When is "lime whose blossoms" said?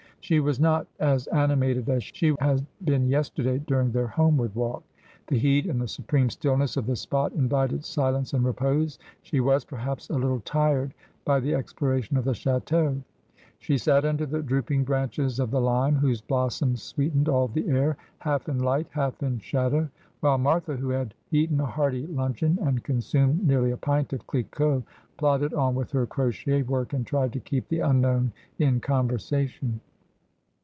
15.59-16.83